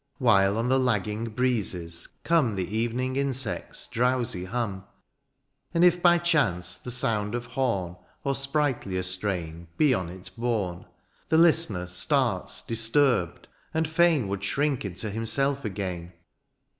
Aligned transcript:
34 0.17 0.17
DIONYSIUS; 0.41 0.55
While 0.55 0.57
on 0.57 0.69
the 0.69 0.79
laggmg 0.79 1.35
breezes 1.35 2.07
come 2.23 2.55
The 2.55 2.75
evening 2.75 3.17
insects' 3.17 3.85
drowsy 3.87 4.45
hum; 4.45 4.83
And 5.75 5.83
if^ 5.83 6.01
by 6.01 6.17
chance^ 6.17 6.81
the 6.81 6.89
somid 6.89 7.35
of 7.35 7.49
hom^ 7.49 7.99
Or 8.23 8.33
sprighdier 8.33 9.05
strain 9.05 9.67
be 9.77 9.93
on 9.93 10.09
it 10.09 10.31
borne. 10.35 10.87
The 11.29 11.37
listener 11.37 11.85
starts 11.85 12.63
disturbed, 12.63 13.47
and 13.75 13.87
fain 13.87 14.27
Would 14.27 14.43
shrink 14.43 14.83
into 14.83 15.11
himself 15.11 15.63
again. 15.63 16.13